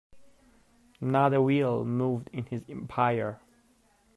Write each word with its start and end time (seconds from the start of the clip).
Not 0.99 1.35
a 1.35 1.39
wheel 1.43 1.85
moved 1.85 2.31
in 2.33 2.47
his 2.47 2.63
empire. 2.67 3.39